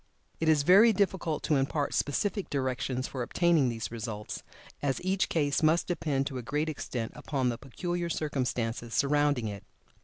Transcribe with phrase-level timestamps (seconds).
[0.39, 4.41] It is very difficult to impart specific directions for obtaining these results,
[4.81, 9.63] as each case must depend to a great extent upon the peculiar circumstances surrounding it.